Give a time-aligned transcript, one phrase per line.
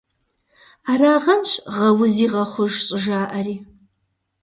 [0.91, 3.55] Арагъэнщ «Гъэузи– гъэхъуж!» щӏыжаӏари.